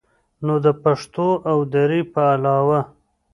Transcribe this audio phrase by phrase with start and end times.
[0.45, 2.79] نو د پښتو او دري په علاوه